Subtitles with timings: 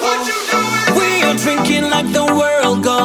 [0.00, 2.97] We are drinking like the world goes.